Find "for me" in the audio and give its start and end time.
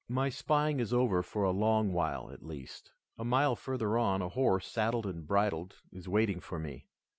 6.39-6.87